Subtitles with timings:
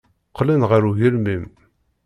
[0.29, 1.43] Qqlen ɣer ugelmim.